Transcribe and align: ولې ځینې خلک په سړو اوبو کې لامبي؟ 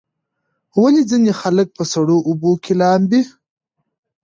ولې 0.81 1.01
ځینې 1.09 1.31
خلک 1.41 1.67
په 1.77 1.83
سړو 1.91 2.17
اوبو 2.29 2.51
کې 2.63 2.73
لامبي؟ 2.79 3.21